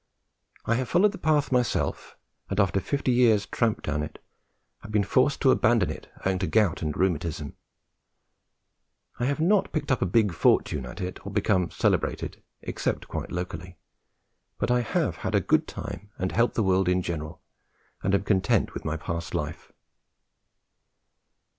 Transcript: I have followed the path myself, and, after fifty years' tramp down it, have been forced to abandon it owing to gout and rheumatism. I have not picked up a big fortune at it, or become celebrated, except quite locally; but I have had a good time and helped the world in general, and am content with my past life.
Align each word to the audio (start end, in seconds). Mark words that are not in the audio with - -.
I 0.65 0.73
have 0.77 0.89
followed 0.89 1.11
the 1.11 1.19
path 1.19 1.51
myself, 1.51 2.17
and, 2.49 2.59
after 2.59 2.79
fifty 2.79 3.11
years' 3.11 3.45
tramp 3.45 3.83
down 3.83 4.01
it, 4.01 4.17
have 4.79 4.91
been 4.91 5.03
forced 5.03 5.41
to 5.41 5.51
abandon 5.51 5.91
it 5.91 6.09
owing 6.25 6.39
to 6.39 6.47
gout 6.47 6.81
and 6.81 6.97
rheumatism. 6.97 7.55
I 9.19 9.25
have 9.25 9.39
not 9.39 9.71
picked 9.71 9.91
up 9.91 10.01
a 10.01 10.07
big 10.07 10.33
fortune 10.33 10.87
at 10.87 11.01
it, 11.01 11.23
or 11.23 11.31
become 11.31 11.69
celebrated, 11.69 12.41
except 12.63 13.07
quite 13.09 13.31
locally; 13.31 13.77
but 14.57 14.71
I 14.71 14.81
have 14.81 15.17
had 15.17 15.35
a 15.35 15.39
good 15.39 15.67
time 15.67 16.09
and 16.17 16.31
helped 16.31 16.55
the 16.55 16.63
world 16.63 16.89
in 16.89 17.03
general, 17.03 17.43
and 18.01 18.15
am 18.15 18.23
content 18.23 18.73
with 18.73 18.83
my 18.83 18.97
past 18.97 19.35
life. 19.35 19.71